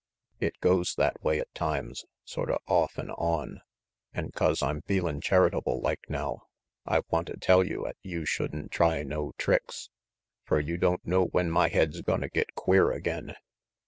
It 0.39 0.59
goes 0.61 0.95
that 0.95 1.21
way 1.23 1.39
at 1.39 1.53
times, 1.53 2.05
sorta 2.25 2.57
off 2.65 2.97
an' 2.97 3.11
on. 3.11 3.61
An' 4.15 4.31
'cause 4.31 4.63
I'm 4.63 4.81
feelin' 4.81 5.21
charitable 5.21 5.79
like 5.79 6.09
now, 6.09 6.47
I 6.87 7.03
wanta 7.11 7.37
tell 7.37 7.63
you 7.63 7.85
'at 7.85 7.97
you 8.01 8.25
should'n 8.25 8.69
try 8.69 9.03
no 9.03 9.33
tricks, 9.37 9.91
fer 10.43 10.59
you 10.59 10.79
don't 10.79 11.05
know 11.05 11.25
when 11.27 11.51
my 11.51 11.67
head's 11.69 12.01
gonna 12.01 12.29
get 12.29 12.55
queer 12.55 12.91
again. 12.91 13.35